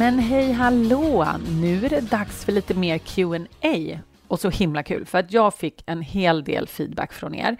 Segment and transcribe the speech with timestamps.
[0.00, 1.26] Men hej hallå!
[1.60, 5.54] Nu är det dags för lite mer Q&A och så himla kul för att jag
[5.54, 7.56] fick en hel del feedback från er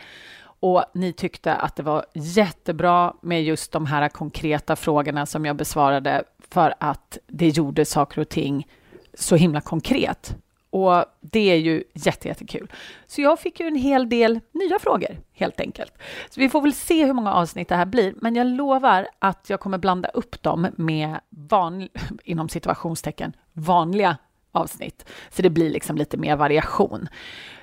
[0.60, 5.56] och ni tyckte att det var jättebra med just de här konkreta frågorna som jag
[5.56, 8.68] besvarade för att det gjorde saker och ting
[9.14, 10.36] så himla konkret.
[10.70, 12.72] Och det är ju jättekul.
[13.06, 15.92] Så jag fick ju en hel del nya frågor, helt enkelt.
[16.30, 19.50] Så vi får väl se hur många avsnitt det här blir, men jag lovar att
[19.50, 21.88] jag kommer blanda upp dem med van,
[22.24, 24.16] inom situationstecken, vanliga
[24.52, 25.10] avsnitt.
[25.30, 27.08] Så det blir liksom lite mer variation.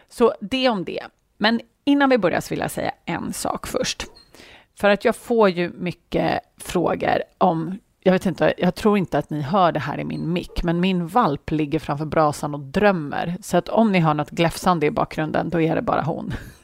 [0.10, 1.04] Så det om det.
[1.38, 4.06] Men innan vi börjar så vill jag säga en sak först.
[4.80, 9.30] För att jag får ju mycket frågor om jag vet inte, jag tror inte att
[9.30, 13.38] ni hör det här i min mick, men min valp ligger framför brasan och drömmer.
[13.42, 16.34] Så att om ni hör något gläfsande i bakgrunden, då är det bara hon.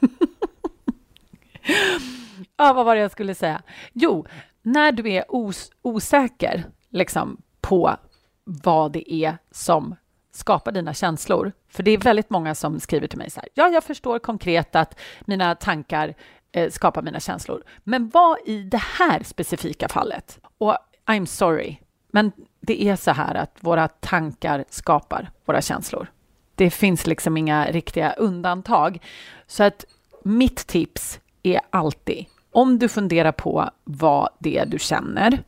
[2.56, 3.62] ja, vad var det jag skulle säga?
[3.92, 4.26] Jo,
[4.62, 7.96] när du är os osäker liksom, på
[8.44, 9.96] vad det är som
[10.32, 11.52] skapar dina känslor.
[11.68, 13.48] För det är väldigt många som skriver till mig så här.
[13.54, 16.14] Ja, jag förstår konkret att mina tankar
[16.52, 17.62] eh, skapar mina känslor.
[17.84, 20.40] Men vad i det här specifika fallet?
[20.58, 20.76] Och
[21.06, 21.76] I'm sorry,
[22.10, 26.10] men det är så här att våra tankar skapar våra känslor.
[26.54, 29.02] Det finns liksom inga riktiga undantag.
[29.46, 29.84] Så att
[30.22, 35.38] mitt tips är alltid, om du funderar på vad det är du känner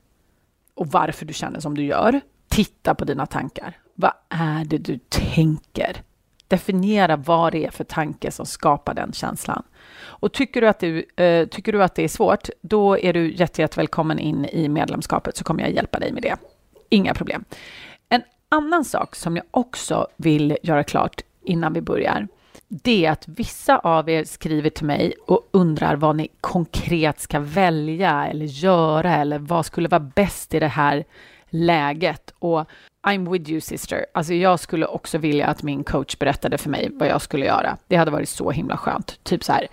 [0.75, 3.77] och varför du känner som du gör, titta på dina tankar.
[3.95, 6.03] Vad är det du tänker?
[6.49, 9.63] Definiera vad det är för tanke som skapar den känslan.
[9.99, 13.33] Och tycker du att, du, eh, tycker du att det är svårt, då är du
[13.33, 16.37] jättevälkommen in i medlemskapet så kommer jag hjälpa dig med det.
[16.89, 17.45] Inga problem.
[18.09, 22.29] En annan sak som jag också vill göra klart innan vi börjar,
[22.69, 27.41] det är att vissa av er skriver till mig och undrar vad ni konkret ska
[27.41, 31.05] välja eller göra eller vad skulle vara bäst i det här
[31.49, 32.35] läget.
[32.39, 32.69] Och
[33.07, 34.07] I'm with you sister.
[34.15, 37.77] Alltså jag skulle också vilja att min coach berättade för mig vad jag skulle göra.
[37.87, 39.25] Det hade varit så himla skönt.
[39.25, 39.67] Typ så här,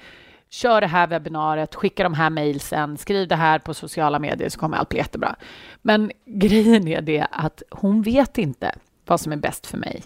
[0.49, 4.59] kör det här webbinariet, skicka de här mejlsen, skriv det här på sociala medier så
[4.59, 5.35] kommer allt bli jättebra.
[5.81, 10.03] Men grejen är det att hon vet inte vad som är bäst för mig.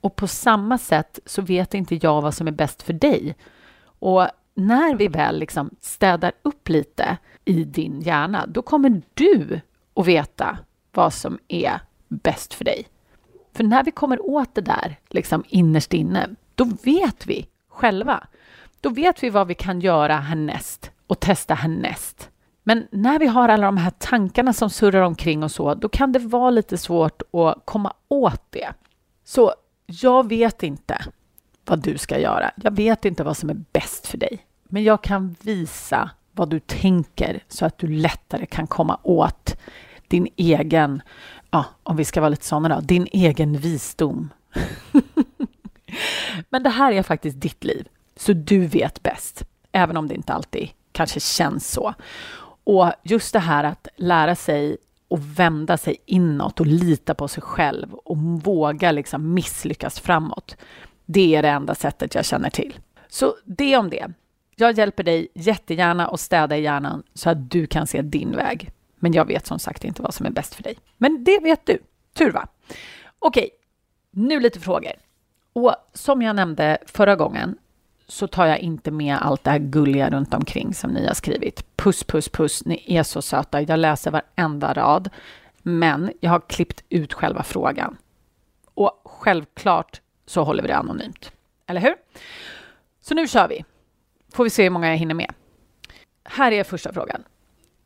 [0.00, 3.36] Och på samma sätt så vet inte jag vad som är bäst för dig.
[3.84, 9.60] Och när vi väl liksom städar upp lite i din hjärna, då kommer du
[9.94, 10.58] att veta
[10.92, 11.80] vad som är
[12.12, 12.86] bäst för dig.
[13.54, 18.26] För när vi kommer åt det där, liksom innerst inne, då vet vi själva.
[18.80, 22.30] Då vet vi vad vi kan göra härnäst och testa härnäst.
[22.62, 26.12] Men när vi har alla de här tankarna som surrar omkring och så, då kan
[26.12, 28.68] det vara lite svårt att komma åt det.
[29.24, 29.54] Så
[29.86, 31.04] jag vet inte
[31.64, 32.50] vad du ska göra.
[32.56, 34.46] Jag vet inte vad som är bäst för dig.
[34.64, 39.56] Men jag kan visa vad du tänker så att du lättare kan komma åt
[40.12, 41.02] din egen,
[41.50, 44.28] ja, om vi ska vara lite sådana då, din egen visdom.
[46.50, 50.32] Men det här är faktiskt ditt liv, så du vet bäst, även om det inte
[50.32, 51.94] alltid kanske känns så.
[52.64, 54.76] Och just det här att lära sig
[55.08, 60.56] och vända sig inåt och lita på sig själv och våga liksom misslyckas framåt.
[61.06, 62.78] Det är det enda sättet jag känner till.
[63.08, 64.12] Så det om det.
[64.56, 68.70] Jag hjälper dig jättegärna att städa i hjärnan så att du kan se din väg.
[69.02, 70.74] Men jag vet som sagt inte vad som är bäst för dig.
[70.96, 71.78] Men det vet du.
[72.12, 72.48] Tur va?
[73.18, 73.50] Okej,
[74.10, 74.92] nu lite frågor.
[75.52, 77.58] Och som jag nämnde förra gången
[78.06, 81.76] så tar jag inte med allt det här gulliga runt omkring som ni har skrivit.
[81.76, 83.62] Puss, puss, puss, ni är så söta.
[83.62, 85.10] Jag läser varenda rad.
[85.62, 87.96] Men jag har klippt ut själva frågan.
[88.74, 91.32] Och självklart så håller vi det anonymt.
[91.66, 91.94] Eller hur?
[93.00, 93.64] Så nu kör vi.
[94.32, 95.32] Får vi se hur många jag hinner med.
[96.24, 97.24] Här är första frågan.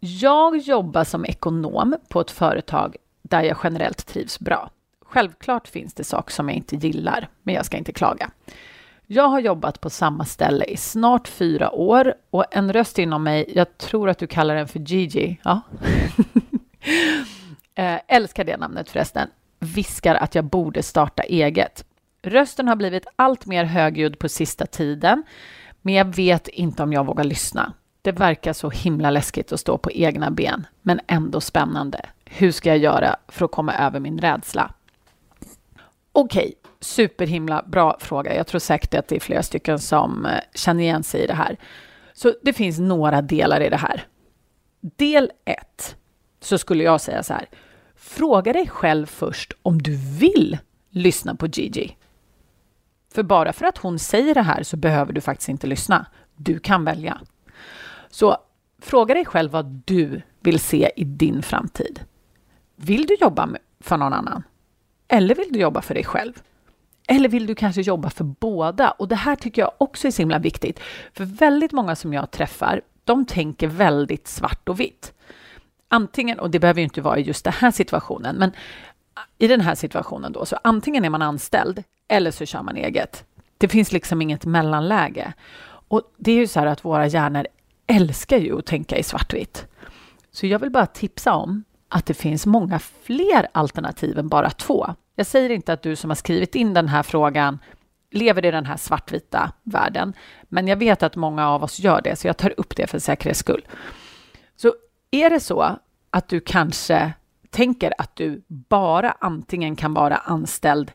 [0.01, 4.71] Jag jobbar som ekonom på ett företag där jag generellt trivs bra.
[5.01, 8.31] Självklart finns det saker som jag inte gillar, men jag ska inte klaga.
[9.07, 13.53] Jag har jobbat på samma ställe i snart fyra år och en röst inom mig,
[13.55, 15.61] jag tror att du kallar den för Gigi, ja.
[17.75, 19.29] äh, älskar det namnet förresten,
[19.59, 21.85] viskar att jag borde starta eget.
[22.23, 25.23] Rösten har blivit allt mer högljudd på sista tiden,
[25.83, 27.73] men jag vet inte om jag vågar lyssna.
[28.07, 32.01] Det verkar så himla läskigt att stå på egna ben, men ändå spännande.
[32.25, 34.75] hur ska jag göra för att komma över min rädsla?
[36.13, 38.37] Okej, okay, superhimla bra fråga.
[38.37, 41.35] Jag tror säkert att det är flera stycken som eh, känner igen sig i det
[41.35, 41.57] här.
[42.13, 44.07] Så det finns några delar i det här.
[44.81, 45.97] Del 1
[46.41, 47.49] så skulle jag säga så här.
[47.97, 50.59] Fråga dig själv först om du vill
[50.91, 51.97] lyssna på Gigi.
[53.15, 56.07] För bara för att hon säger det här så behöver du faktiskt inte lyssna.
[56.37, 57.21] Du kan välja.
[58.11, 58.37] Så
[58.83, 62.01] fråga dig själv vad du vill se i din framtid.
[62.77, 63.49] Vill du jobba
[63.81, 64.43] för någon annan?
[65.09, 66.33] Eller vill du jobba för dig själv?
[67.09, 68.91] Eller vill du kanske jobba för båda?
[68.91, 70.81] Och det här tycker jag också är så himla viktigt.
[71.13, 75.13] För väldigt många som jag träffar, de tänker väldigt svart och vitt.
[75.89, 78.53] Antingen, och det behöver ju inte vara i just den här situationen, men
[79.39, 83.25] i den här situationen då, så antingen är man anställd eller så kör man eget.
[83.59, 85.33] Det finns liksom inget mellanläge.
[85.89, 87.47] Och det är ju så här att våra hjärnor
[87.87, 89.67] älskar ju att tänka i svartvitt.
[90.31, 94.95] Så jag vill bara tipsa om att det finns många fler alternativ än bara två.
[95.15, 97.59] Jag säger inte att du som har skrivit in den här frågan
[98.11, 100.13] lever i den här svartvita världen,
[100.43, 102.99] men jag vet att många av oss gör det, så jag tar upp det för
[102.99, 103.67] säkerhets skull.
[104.57, 104.75] Så
[105.11, 105.79] är det så
[106.11, 107.13] att du kanske
[107.51, 110.93] tänker att du bara antingen kan vara anställd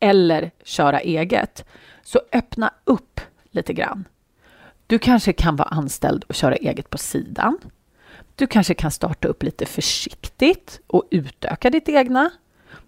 [0.00, 1.64] eller köra eget,
[2.02, 3.20] så öppna upp
[3.50, 4.04] lite grann.
[4.88, 7.58] Du kanske kan vara anställd och köra eget på sidan.
[8.36, 12.30] Du kanske kan starta upp lite försiktigt och utöka ditt egna.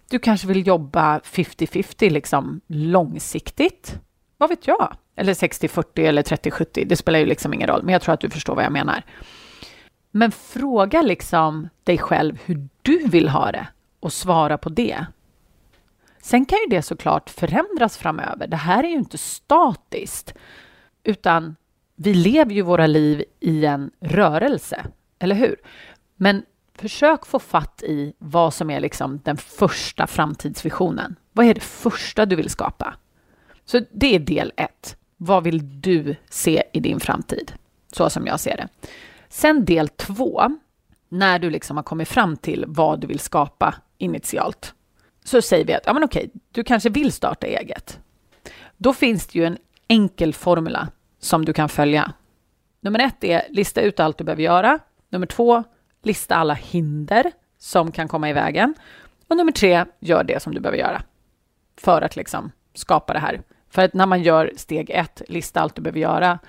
[0.09, 3.99] Du kanske vill jobba 50-50, liksom långsiktigt.
[4.37, 4.95] Vad vet jag?
[5.15, 8.29] Eller 60-40 eller 30-70, det spelar ju liksom ingen roll, men jag tror att du
[8.29, 9.03] förstår vad jag menar.
[10.11, 13.67] Men fråga liksom dig själv hur du vill ha det
[13.99, 15.05] och svara på det.
[16.21, 18.47] Sen kan ju det såklart förändras framöver.
[18.47, 20.33] Det här är ju inte statiskt,
[21.03, 21.55] utan
[22.03, 24.85] vi lever ju våra liv i en rörelse,
[25.19, 25.55] eller hur?
[26.15, 26.43] Men
[26.75, 31.15] försök få fatt i vad som är liksom den första framtidsvisionen.
[31.31, 32.95] Vad är det första du vill skapa?
[33.65, 34.97] Så det är del ett.
[35.17, 37.53] Vad vill du se i din framtid?
[37.91, 38.67] Så som jag ser det.
[39.29, 40.41] Sen del två,
[41.09, 44.73] när du liksom har kommit fram till vad du vill skapa initialt,
[45.23, 47.99] så säger vi att ja, men okej, du kanske vill starta eget.
[48.77, 49.57] Då finns det ju en
[49.87, 50.87] enkel formula
[51.21, 52.13] som du kan följa.
[52.81, 54.79] Nummer ett är lista ut allt du behöver göra.
[55.09, 55.63] Nummer två,
[56.03, 58.73] lista alla hinder som kan komma i vägen.
[59.27, 61.01] Och nummer tre, gör det som du behöver göra
[61.81, 63.41] för att liksom skapa det här.
[63.69, 66.39] För att när man gör steg ett, lista allt du behöver göra,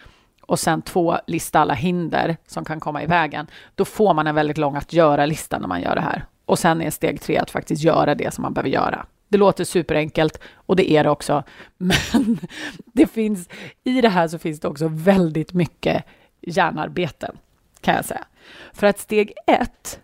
[0.43, 4.35] och sen två, lista alla hinder som kan komma i vägen, då får man en
[4.35, 6.25] väldigt lång att göra-lista när man gör det här.
[6.45, 9.07] Och sen är steg tre att faktiskt göra det som man behöver göra.
[9.33, 11.43] Det låter superenkelt och det är det också.
[11.79, 12.39] Men
[12.93, 13.49] det finns,
[13.85, 16.05] i det här så finns det också väldigt mycket
[16.41, 17.37] hjärnarbeten,
[17.81, 18.25] kan jag säga.
[18.73, 20.01] För att steg ett,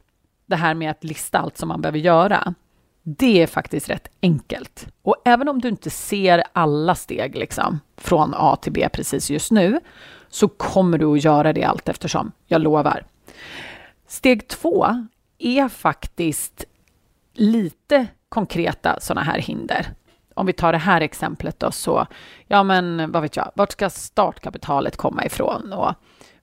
[0.47, 2.55] det här med att lista allt som man behöver göra,
[3.03, 4.87] det är faktiskt rätt enkelt.
[5.03, 9.51] Och även om du inte ser alla steg liksom, från A till B precis just
[9.51, 9.81] nu,
[10.29, 13.05] så kommer du att göra det allt eftersom, jag lovar.
[14.07, 14.87] Steg två
[15.39, 16.65] är faktiskt
[17.35, 19.87] lite konkreta sådana här hinder.
[20.35, 22.07] Om vi tar det här exemplet då så,
[22.47, 25.73] ja men vad vet jag, vart ska startkapitalet komma ifrån?
[25.73, 25.95] Och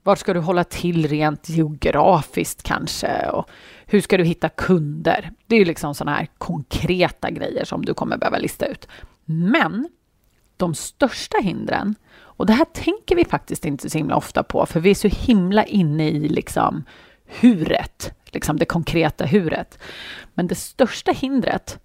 [0.04, 3.30] vart ska du hålla till rent geografiskt kanske?
[3.30, 3.50] Och
[3.86, 5.32] hur ska du hitta kunder?
[5.48, 8.88] Det är ju liksom sådana här konkreta grejer som du kommer behöva lista ut.
[9.26, 9.88] Men
[10.58, 14.80] de största hindren, och det här tänker vi faktiskt inte så himla ofta på, för
[14.80, 16.84] vi är så himla inne i liksom
[17.26, 19.80] huret, liksom det konkreta huret.
[20.34, 21.80] Men det största hindret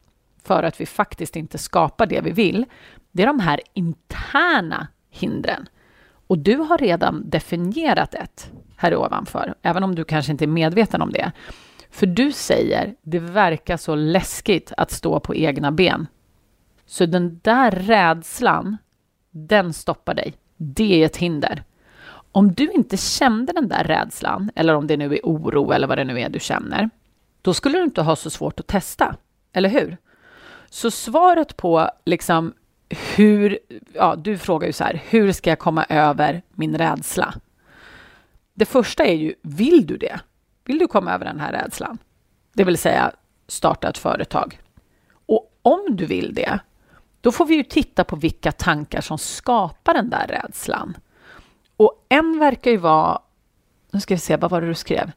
[0.44, 2.66] för att vi faktiskt inte skapar det vi vill,
[3.12, 5.68] det är de här interna hindren.
[6.26, 11.02] Och du har redan definierat ett här ovanför, även om du kanske inte är medveten
[11.02, 11.32] om det.
[11.90, 16.06] För du säger, det verkar så läskigt att stå på egna ben.
[16.86, 18.76] Så den där rädslan,
[19.30, 20.34] den stoppar dig.
[20.56, 21.62] Det är ett hinder.
[22.32, 25.98] Om du inte kände den där rädslan, eller om det nu är oro eller vad
[25.98, 26.90] det nu är du känner,
[27.42, 29.16] då skulle du inte ha så svårt att testa,
[29.52, 29.96] eller hur?
[30.70, 32.54] Så svaret på liksom
[33.16, 33.58] hur,
[33.92, 37.34] ja, du frågar ju så här, hur ska jag komma över min rädsla?
[38.54, 40.20] Det första är ju, vill du det?
[40.64, 41.98] Vill du komma över den här rädslan?
[42.52, 43.12] Det vill säga
[43.48, 44.60] starta ett företag.
[45.26, 46.58] Och om du vill det,
[47.20, 50.96] då får vi ju titta på vilka tankar som skapar den där rädslan.
[51.76, 53.22] Och en verkar ju vara,
[53.90, 55.12] nu ska vi se, vad var det du skrev?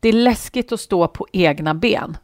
[0.00, 2.16] Det är läskigt att stå på egna ben.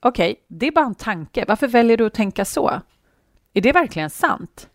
[0.00, 1.44] Okej, okay, det är bara en tanke.
[1.48, 2.80] Varför väljer du att tänka så?
[3.54, 4.68] Är det verkligen sant?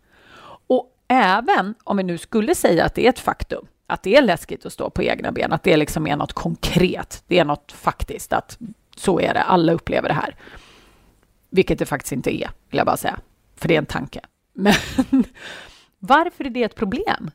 [0.68, 4.22] Och även om vi nu skulle säga att det är ett faktum, att det är
[4.22, 7.72] läskigt att stå på egna ben, att det liksom är något konkret, det är något
[7.72, 8.58] faktiskt, att
[8.96, 10.36] Så är det, alla upplever det här.
[11.50, 13.20] Vilket det faktiskt inte är, vill jag bara säga.
[13.56, 14.22] För det är en tanke.
[14.53, 14.74] Men
[16.00, 17.32] varför är det ett problem?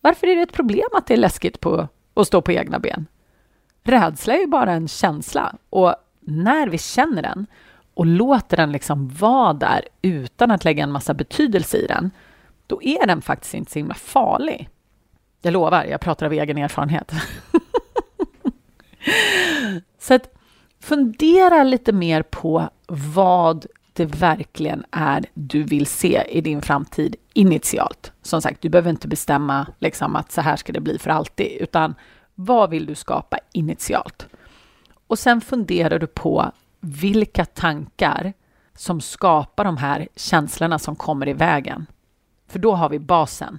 [0.00, 3.06] Varför är det ett problem att det är läskigt på, att stå på egna ben?
[3.82, 5.94] Rädsla är ju bara en känsla och
[6.30, 7.46] när vi känner den
[7.94, 12.10] och låter den liksom vara där utan att lägga en massa betydelse i den,
[12.66, 14.68] då är den faktiskt inte så himla farlig.
[15.42, 17.12] Jag lovar, jag pratar av egen erfarenhet.
[19.98, 20.34] så att
[20.80, 28.12] fundera lite mer på vad det verkligen är du vill se i din framtid initialt.
[28.22, 31.56] Som sagt, du behöver inte bestämma liksom, att så här ska det bli för alltid,
[31.60, 31.94] utan
[32.34, 34.26] vad vill du skapa initialt?
[35.10, 38.32] Och sen funderar du på vilka tankar
[38.74, 41.86] som skapar de här känslorna som kommer i vägen.
[42.48, 43.58] För då har vi basen.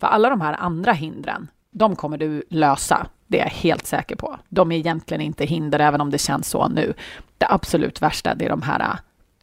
[0.00, 3.06] För alla de här andra hindren, de kommer du lösa.
[3.26, 4.38] Det är jag helt säker på.
[4.48, 6.94] De är egentligen inte hinder, även om det känns så nu.
[7.38, 8.98] Det absolut värsta, det är de här äh,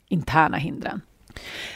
[0.07, 1.01] interna hindren.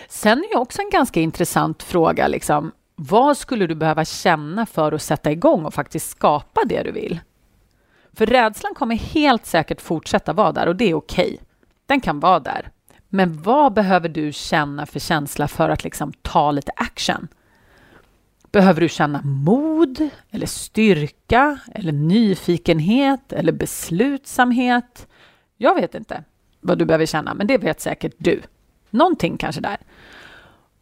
[0.09, 5.01] Sen är också en ganska intressant fråga, liksom, vad skulle du behöva känna för att
[5.01, 7.19] sätta igång och faktiskt skapa det du vill?
[8.13, 11.25] För rädslan kommer helt säkert fortsätta vara där och det är okej.
[11.25, 11.37] Okay.
[11.85, 12.71] Den kan vara där.
[13.09, 17.27] Men vad behöver du känna för känsla för att liksom ta lite action?
[18.51, 25.07] Behöver du känna mod eller styrka eller nyfikenhet eller beslutsamhet?
[25.57, 26.23] Jag vet inte
[26.61, 28.41] vad du behöver känna, men det vet säkert du.
[28.89, 29.77] Någonting kanske där.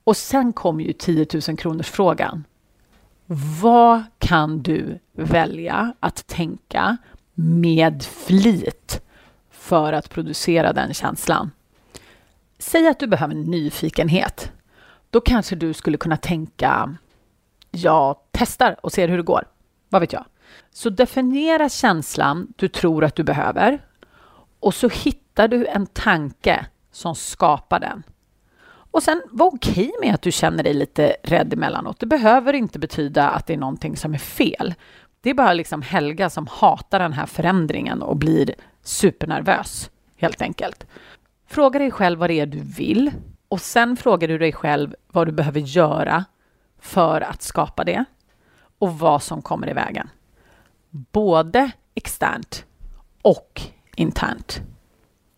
[0.04, 2.44] Och sen kommer ju 10 000 kronors frågan.
[3.62, 6.98] Vad kan du välja att tänka
[7.40, 9.02] med flit
[9.52, 11.52] för att producera den känslan?
[12.60, 14.52] Säg att du behöver nyfikenhet.
[15.10, 16.98] Då kanske du skulle kunna tänka
[17.72, 19.44] jag testar och ser hur det går.
[19.90, 20.26] Vad vet jag?
[20.72, 23.80] Så definiera känslan du tror att du behöver
[24.60, 28.04] och så hittar du en tanke som skapar den.
[28.92, 32.00] Och sen var okej med att du känner dig lite rädd emellanåt.
[32.00, 34.74] Det behöver inte betyda att det är någonting som är fel.
[35.28, 40.86] Det är bara liksom Helga som hatar den här förändringen och blir supernervös, helt enkelt.
[41.48, 43.12] Fråga dig själv vad det är du vill
[43.48, 46.26] och sen frågar du dig själv vad du behöver göra
[46.80, 48.06] för att skapa det
[48.80, 50.10] och vad som kommer i vägen.
[50.90, 52.66] Både externt
[53.22, 53.62] och
[53.96, 54.62] internt.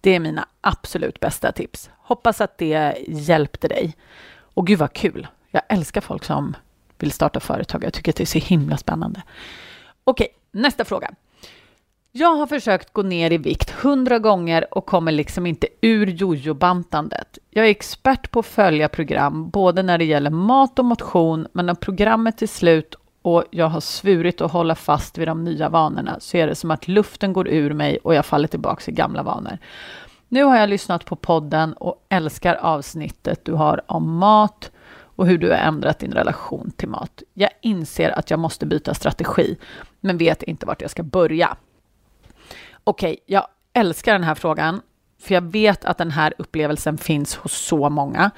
[0.01, 1.89] Det är mina absolut bästa tips.
[1.97, 3.95] Hoppas att det hjälpte dig.
[4.37, 5.27] Och gud vad kul!
[5.51, 6.55] Jag älskar folk som
[6.97, 7.83] vill starta företag.
[7.83, 9.21] Jag tycker att det är så himla spännande.
[10.09, 11.11] Okej, nästa fråga.
[12.11, 17.37] Jag har försökt gå ner i vikt hundra gånger och kommer liksom inte ur jojobantandet.
[17.49, 21.65] Jag är expert på att följa program, både när det gäller mat och motion, men
[21.65, 26.19] när programmet är slut och jag har svurit att hålla fast vid de nya vanorna
[26.19, 29.23] så är det som att luften går ur mig och jag faller tillbaka i gamla
[29.23, 29.57] vanor.
[30.27, 34.71] Nu har jag lyssnat på podden och älskar avsnittet du har om mat
[35.19, 37.23] och hur du har ändrat din relation till mat.
[37.33, 39.57] Jag inser att jag måste byta strategi,
[39.99, 41.57] men vet inte vart jag ska börja.
[42.83, 44.81] Okej, okay, jag älskar den här frågan,
[45.21, 48.31] för jag vet att den här upplevelsen finns hos så många.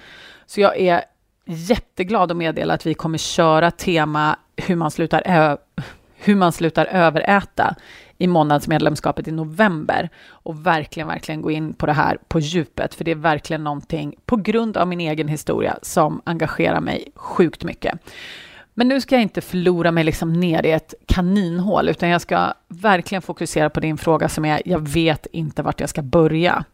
[0.46, 1.04] Så jag är
[1.46, 5.58] jätteglad att meddela att vi kommer köra tema hur man slutar,
[6.24, 7.76] hur man slutar överäta
[8.18, 13.04] i månadsmedlemskapet i november och verkligen, verkligen gå in på det här på djupet, för
[13.04, 18.00] det är verkligen någonting på grund av min egen historia som engagerar mig sjukt mycket.
[18.74, 22.54] Men nu ska jag inte förlora mig liksom ner i ett kaninhål, utan jag ska
[22.68, 26.66] verkligen fokusera på din fråga som är, jag vet inte vart jag ska börja.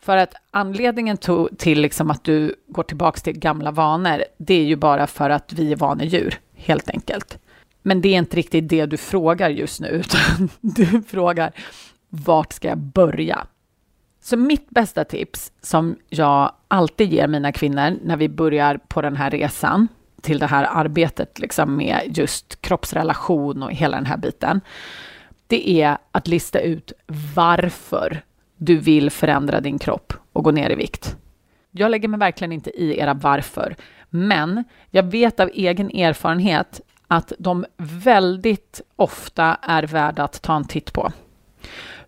[0.00, 1.18] För att anledningen
[1.58, 5.52] till liksom att du går tillbaka till gamla vanor, det är ju bara för att
[5.52, 7.38] vi är vanedjur, helt enkelt.
[7.86, 11.52] Men det är inte riktigt det du frågar just nu, utan du frågar
[12.08, 13.46] vart ska jag börja?
[14.22, 19.16] Så mitt bästa tips som jag alltid ger mina kvinnor när vi börjar på den
[19.16, 19.88] här resan
[20.20, 24.60] till det här arbetet liksom med just kroppsrelation och hela den här biten,
[25.46, 26.92] det är att lista ut
[27.34, 28.22] varför
[28.56, 31.16] du vill förändra din kropp och gå ner i vikt.
[31.70, 33.76] Jag lägger mig verkligen inte i era varför,
[34.10, 40.64] men jag vet av egen erfarenhet att de väldigt ofta är värda att ta en
[40.64, 41.12] titt på.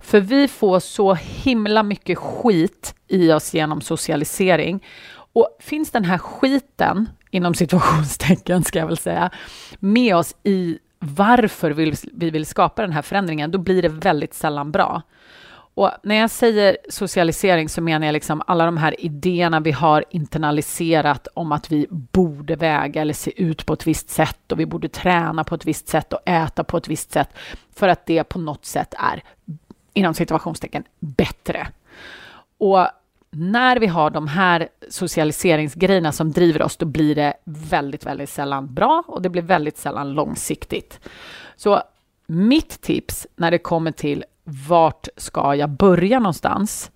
[0.00, 4.84] För vi får så himla mycket skit i oss genom socialisering.
[5.32, 9.30] Och finns den här skiten, inom situationstecken ska jag väl säga,
[9.78, 11.70] med oss i varför
[12.12, 15.02] vi vill skapa den här förändringen, då blir det väldigt sällan bra.
[15.78, 20.04] Och när jag säger socialisering så menar jag liksom alla de här idéerna vi har
[20.10, 24.66] internaliserat om att vi borde väga eller se ut på ett visst sätt och vi
[24.66, 27.28] borde träna på ett visst sätt och äta på ett visst sätt
[27.74, 29.22] för att det på något sätt är
[29.94, 31.68] inom situationstecken bättre.
[32.58, 32.86] Och
[33.30, 38.74] när vi har de här socialiseringsgrejerna som driver oss, då blir det väldigt, väldigt sällan
[38.74, 41.00] bra och det blir väldigt sällan långsiktigt.
[41.56, 41.82] Så
[42.26, 44.24] mitt tips när det kommer till
[44.68, 46.90] vart ska jag börja någonstans?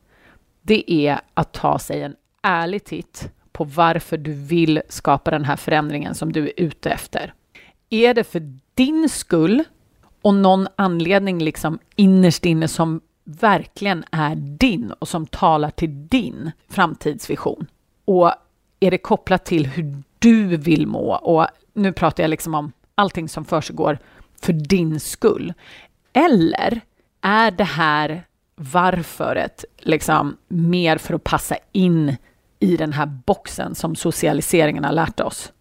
[0.63, 5.57] Det är att ta sig en ärlig titt på varför du vill skapa den här
[5.57, 7.35] förändringen som du är ute efter.
[7.91, 9.65] Är det för din skull
[10.23, 16.51] och någon anledning liksom innerst inne som verkligen är din och som talar till din
[16.69, 17.67] framtidsvision?
[18.05, 18.33] Och
[18.81, 21.15] är det kopplat till hur du vill må?
[21.15, 23.99] Och nu pratar jag liksom om allting som försiggår
[24.41, 25.53] för din skull.
[26.13, 26.81] Eller
[27.23, 28.27] är det här
[28.57, 32.17] varföret liksom mer för att passa in
[32.59, 35.53] i den här boxen som socialiseringen har lärt oss?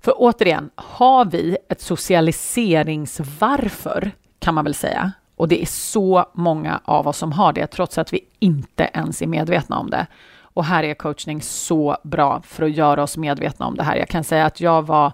[0.00, 5.12] För återigen, har vi ett socialiseringsvarför kan man väl säga.
[5.36, 9.22] Och det är så många av oss som har det, trots att vi inte ens
[9.22, 10.06] är medvetna om det.
[10.42, 13.96] Och här är coachning så bra för att göra oss medvetna om det här.
[13.96, 15.12] Jag kan säga att jag var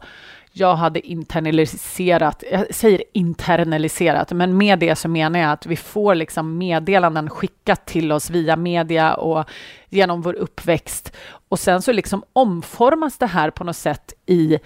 [0.58, 6.14] jag hade internaliserat, jag säger internaliserat, men med det så menar jag att vi får
[6.14, 9.44] liksom meddelanden skickat till oss via media och
[9.88, 11.12] genom vår uppväxt.
[11.48, 14.58] Och sen så liksom omformas det här på något sätt i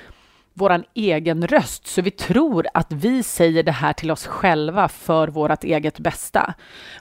[0.54, 5.28] vår egen röst, så vi tror att vi säger det här till oss själva för
[5.28, 6.54] vårt eget bästa.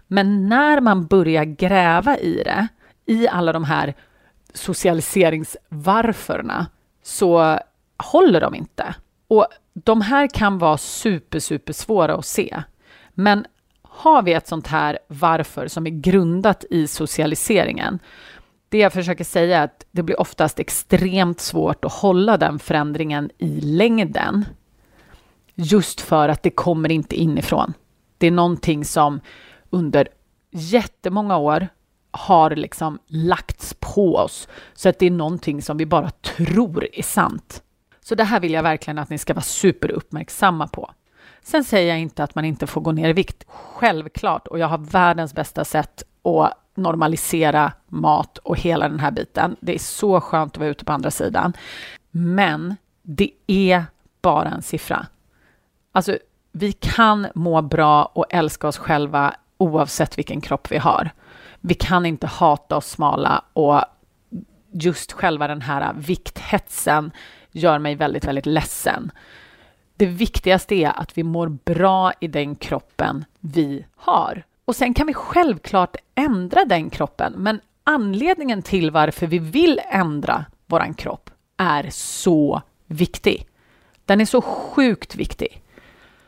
[0.08, 2.68] Men när man börjar gräva i det,
[3.06, 3.94] i alla de här
[4.54, 6.68] socialiseringsvarförna,
[7.04, 7.60] så
[8.04, 8.96] håller de inte.
[9.28, 12.64] Och de här kan vara super, super svåra att se.
[13.14, 13.46] Men
[13.82, 18.00] har vi ett sånt här varför som är grundat i socialiseringen,
[18.70, 23.30] det jag försöker säga är att det blir oftast extremt svårt att hålla den förändringen
[23.38, 24.46] i längden.
[25.56, 27.74] Just för att det kommer inte inifrån.
[28.18, 29.20] Det är någonting som
[29.70, 30.08] under
[30.52, 31.68] jättemånga år
[32.12, 34.48] har liksom lagts på oss.
[34.74, 37.64] Så att det är någonting som vi bara tror är sant.
[38.10, 40.92] Så det här vill jag verkligen att ni ska vara superuppmärksamma på.
[41.42, 43.44] Sen säger jag inte att man inte får gå ner i vikt.
[43.48, 49.56] Självklart, och jag har världens bästa sätt att normalisera mat och hela den här biten.
[49.60, 51.54] Det är så skönt att vara ute på andra sidan.
[52.12, 53.86] Men det är
[54.22, 55.08] bara en siffra.
[55.92, 56.18] Alltså,
[56.52, 61.10] vi kan må bra och älska oss själva oavsett vilken kropp vi har.
[61.60, 63.82] Vi kan inte hata oss smala och
[64.72, 67.12] just själva den här vikthetsen
[67.52, 69.12] gör mig väldigt, väldigt ledsen.
[69.98, 74.44] Det viktigaste är att vi mår bra i den kroppen vi har.
[74.66, 80.46] Och sen kan vi självklart ändra den kroppen, men anledningen till varför vi vill ändra
[80.66, 83.48] vår kropp är så viktig.
[84.06, 85.62] Den är så sjukt viktig.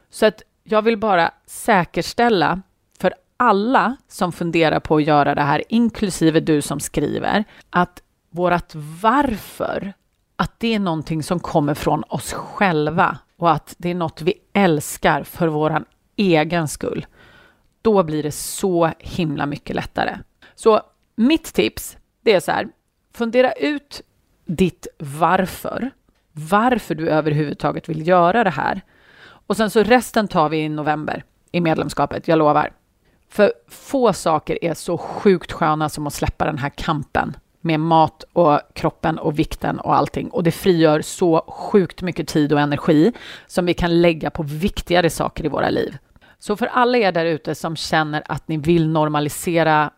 [0.09, 2.61] Så att jag vill bara säkerställa
[2.99, 8.75] för alla som funderar på att göra det här, inklusive du som skriver, att vårt
[9.01, 9.93] varför
[10.41, 14.33] att det är någonting som kommer från oss själva och att det är något vi
[14.53, 15.83] älskar för vår
[16.15, 17.05] egen skull.
[17.81, 20.17] Då blir det så himla mycket lättare.
[20.55, 20.81] Så
[21.15, 22.67] mitt tips, det är så här,
[23.13, 24.01] fundera ut
[24.45, 25.91] ditt varför.
[26.31, 28.81] Varför du överhuvudtaget vill göra det här.
[29.47, 32.73] Och sen så resten tar vi i november i medlemskapet, jag lovar.
[33.29, 38.23] För få saker är så sjukt sköna som att släppa den här kampen med mat
[38.33, 40.29] och kroppen och vikten och allting.
[40.29, 43.11] Och det frigör så sjukt mycket tid och energi
[43.47, 45.97] som vi kan lägga på viktigare saker i våra liv.
[46.39, 49.91] Så för alla er där ute som känner att ni vill normalisera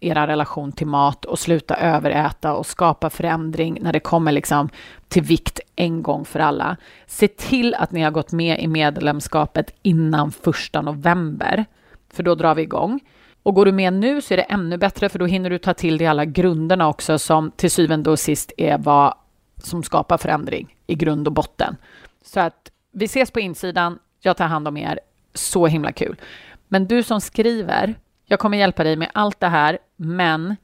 [0.00, 4.68] era relation till mat och sluta överäta och skapa förändring när det kommer liksom
[5.08, 6.76] till vikt en gång för alla.
[7.06, 11.64] Se till att ni har gått med i medlemskapet innan första november,
[12.12, 13.00] för då drar vi igång.
[13.42, 15.74] Och går du med nu så är det ännu bättre för då hinner du ta
[15.74, 19.14] till dig alla grunderna också som till syvende och sist är vad
[19.56, 21.76] som skapar förändring i grund och botten.
[22.24, 23.98] Så att vi ses på insidan.
[24.20, 25.00] Jag tar hand om er.
[25.34, 26.20] Så himla kul.
[26.68, 30.56] Men du som skriver, jag kommer hjälpa dig med allt det här, men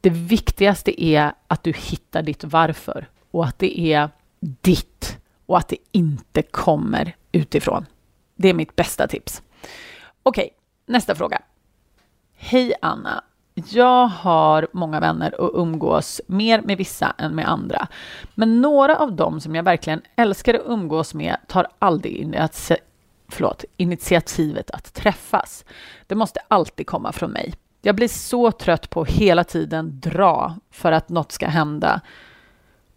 [0.00, 5.68] det viktigaste är att du hittar ditt varför och att det är ditt och att
[5.68, 7.86] det inte kommer utifrån.
[8.36, 9.42] Det är mitt bästa tips.
[10.22, 10.50] Okej,
[10.86, 11.42] nästa fråga.
[12.38, 13.24] Hej Anna!
[13.54, 17.88] Jag har många vänner och umgås mer med vissa än med andra.
[18.34, 22.34] Men några av dem som jag verkligen älskar att umgås med tar aldrig
[23.28, 25.64] förlåt, initiativet att träffas.
[26.06, 27.54] Det måste alltid komma från mig.
[27.82, 32.00] Jag blir så trött på att hela tiden dra för att något ska hända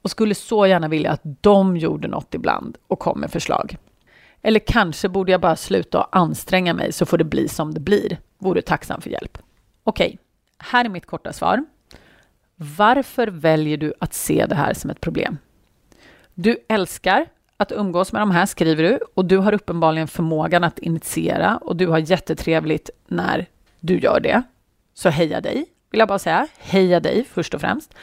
[0.02, 3.78] och skulle så gärna vilja att de gjorde något ibland och kom med förslag.
[4.42, 7.80] Eller kanske borde jag bara sluta och anstränga mig så får det bli som det
[7.80, 9.38] blir vore tacksam för hjälp.
[9.84, 10.18] Okej, okay,
[10.58, 11.66] här är mitt korta svar.
[12.56, 15.38] Varför väljer du att se det här som ett problem?
[16.34, 17.26] Du älskar
[17.58, 21.76] att umgås med de här, skriver du, och du har uppenbarligen förmågan att initiera och
[21.76, 23.46] du har jättetrevligt när
[23.80, 24.44] du gör det.
[24.94, 26.48] Så heja dig, vill jag bara säga.
[26.58, 27.94] Heja dig först och främst.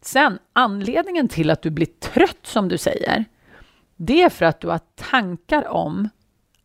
[0.00, 3.24] Sen, anledningen till att du blir trött, som du säger,
[3.96, 6.08] det är för att du har tankar om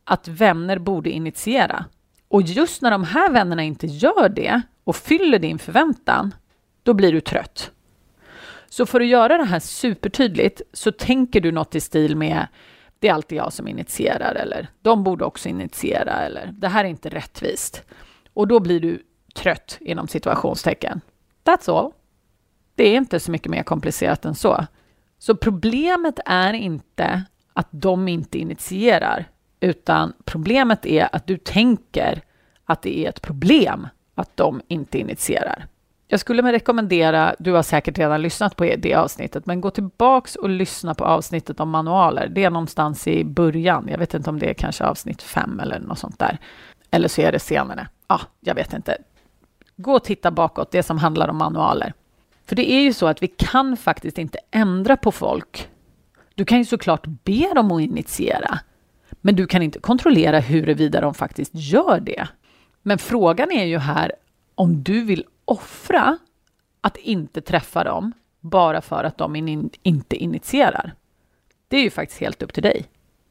[0.03, 1.85] att vänner borde initiera.
[2.33, 6.35] Och just när de här vännerna inte gör det och fyller din förväntan,
[6.83, 7.71] då blir du trött.
[8.69, 12.47] Så för att göra det här supertydligt så tänker du något i stil med
[12.99, 16.89] det är alltid jag som initierar eller de borde också initiera eller det här är
[16.89, 17.83] inte rättvist.
[18.33, 19.03] Och då blir du
[19.35, 21.01] trött inom situationstecken.
[21.43, 21.91] That's all.
[22.75, 24.65] Det är inte så mycket mer komplicerat än så.
[25.19, 29.29] Så problemet är inte att de inte initierar,
[29.63, 32.21] utan problemet är att du tänker
[32.65, 35.67] att det är ett problem att de inte initierar.
[36.07, 40.49] Jag skulle rekommendera, du har säkert redan lyssnat på det avsnittet, men gå tillbaks och
[40.49, 42.27] lyssna på avsnittet om manualer.
[42.27, 43.87] Det är någonstans i början.
[43.91, 46.37] Jag vet inte om det är kanske avsnitt fem eller något sånt där.
[46.91, 47.87] Eller så är det senare.
[48.07, 48.97] Ja, jag vet inte.
[49.75, 51.93] Gå och titta bakåt, det som handlar om manualer.
[52.45, 55.69] För det är ju så att vi kan faktiskt inte ändra på folk.
[56.35, 58.59] Du kan ju såklart be dem att initiera,
[59.25, 62.27] men du kan inte kontrollera huruvida de faktiskt gör det.
[62.81, 64.11] Men frågan är ju här
[64.55, 66.17] om du vill offra
[66.81, 70.93] att inte träffa dem bara för att de in, inte initierar.
[71.67, 72.85] Det är ju faktiskt helt upp till dig.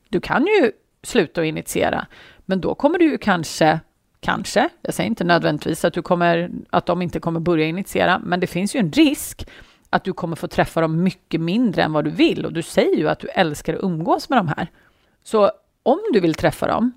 [0.09, 2.07] Du kan ju sluta att initiera,
[2.47, 3.81] men då kommer du ju kanske
[4.25, 8.41] Kanske, jag säger inte nödvändigtvis att, du kommer, att de inte kommer börja initiera, men
[8.41, 9.49] det finns ju en risk
[9.91, 12.97] att du kommer få träffa dem mycket mindre än vad du vill och du säger
[12.97, 14.71] ju att du älskar att umgås med de här.
[15.25, 15.51] Så
[15.83, 16.93] om du vill träffa dem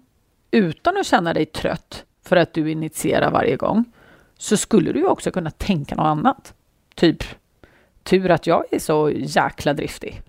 [0.51, 3.85] utan att känna dig trött för att du initierar varje gång,
[4.37, 6.53] så skulle du ju också kunna tänka något annat.
[6.95, 7.23] Typ,
[8.03, 10.21] tur att jag är så jäkla driftig.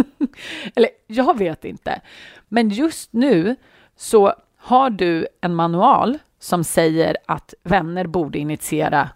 [0.74, 2.00] Eller jag vet inte.
[2.48, 3.56] Men just nu
[3.96, 9.10] så har du en manual som säger att vänner borde initiera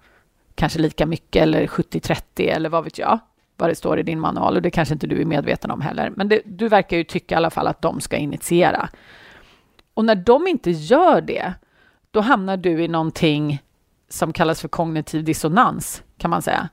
[0.55, 3.19] kanske lika mycket eller 70-30 eller vad vet jag,
[3.59, 6.13] vad det står i din manual och det kanske inte du är medveten om heller.
[6.17, 8.89] Men det, du verkar ju tycka i alla fall att de ska initiera.
[9.95, 11.55] Och när de inte gör det,
[12.11, 13.63] då hamnar du i någonting
[14.09, 16.69] som kallas för kognitiv dissonans, kan man säga.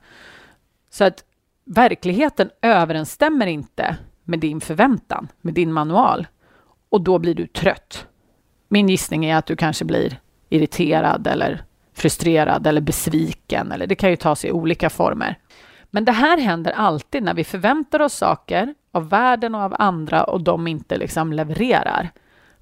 [0.90, 1.24] Så att
[1.64, 6.26] verkligheten överensstämmer inte med din förväntan, med din manual.
[6.88, 8.06] Och då blir du trött.
[8.68, 13.72] Min gissning är att du kanske blir irriterad eller frustrerad eller besviken.
[13.72, 15.38] Eller det kan ju ta sig i olika former.
[15.96, 20.24] Men det här händer alltid när vi förväntar oss saker av världen och av andra
[20.24, 22.10] och de inte liksom levererar.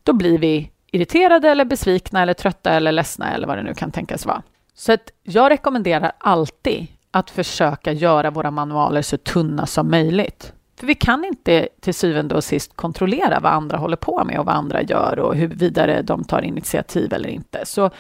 [0.03, 3.91] Då blir vi irriterade eller besvikna eller trötta eller ledsna eller vad det nu kan
[3.91, 4.43] tänkas vara.
[4.75, 10.53] Så att jag rekommenderar alltid att försöka göra våra manualer så tunna som möjligt.
[10.79, 14.47] För vi kan inte till syvende och sist kontrollera vad andra håller på med och
[14.47, 17.67] vad andra gör och hur vidare de tar initiativ eller inte.
[17.67, 17.91] Så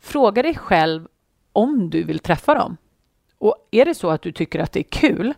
[0.00, 1.06] fråga dig själv
[1.52, 2.76] om du vill träffa dem.
[3.38, 5.34] Och är det så att du tycker att det är kul,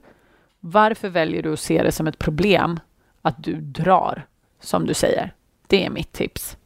[0.61, 2.81] varför väljer du att se det som ett problem
[3.23, 4.27] att du drar,
[4.61, 5.35] som du säger?
[5.67, 6.57] Det är mitt tips.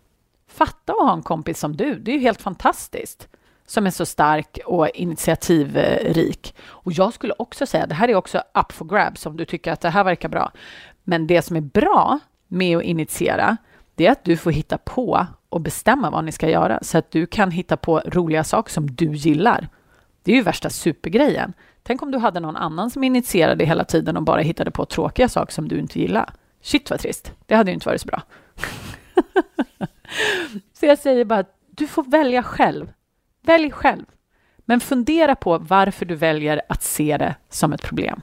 [0.46, 3.28] Fatta att ha en kompis som du, det är ju helt fantastiskt
[3.66, 6.54] som är så stark och initiativrik.
[6.64, 9.72] Och jag skulle också säga, det här är också up for grabs om du tycker
[9.72, 10.52] att det här verkar bra.
[11.04, 12.18] Men det som är bra
[12.48, 13.56] med att initiera,
[13.94, 17.10] det är att du får hitta på och bestämma vad ni ska göra så att
[17.10, 19.68] du kan hitta på roliga saker som du gillar.
[20.22, 21.52] Det är ju värsta supergrejen.
[21.82, 25.28] Tänk om du hade någon annan som initierade hela tiden och bara hittade på tråkiga
[25.28, 26.32] saker som du inte gillar.
[26.60, 27.32] Shit vad trist.
[27.46, 28.22] Det hade ju inte varit så bra.
[30.72, 32.92] så jag säger bara du får välja själv.
[33.42, 34.04] Välj själv.
[34.58, 38.20] Men fundera på varför du väljer att se det som ett problem.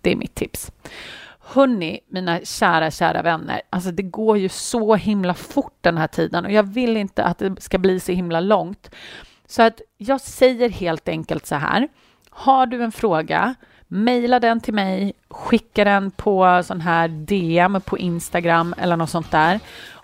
[0.00, 0.72] Det är mitt tips.
[1.40, 6.44] Hörni, mina kära, kära vänner, alltså det går ju så himla fort den här tiden
[6.44, 8.90] och jag vill inte att det ska bli så himla långt.
[9.54, 11.88] Så att jag säger helt enkelt så här.
[12.30, 13.54] Har du en fråga,
[13.88, 19.30] mejla den till mig, skicka den på sån här DM på Instagram eller något sånt
[19.30, 19.60] där.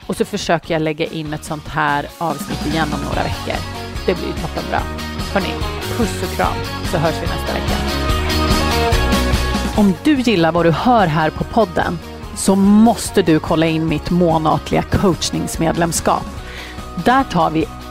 [0.06, 3.60] Och så försöker jag lägga in ett sånt här avsnitt igen om några veckor.
[4.06, 4.80] Det blir toppenbra.
[5.34, 5.54] Hörni,
[5.96, 7.76] puss och kram så hörs vi nästa vecka.
[9.76, 11.98] Om du gillar vad du hör här på podden
[12.36, 16.26] så måste du kolla in mitt månatliga coachningsmedlemskap.
[17.04, 17.66] Där tar vi